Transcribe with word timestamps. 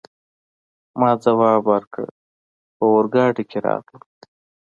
ما 0.99 1.09
ځواب 1.23 1.61
ورکړ: 1.73 2.07
په 2.75 2.83
اورګاډي 2.91 3.43
کي 3.49 3.57
راغلم. 3.67 4.03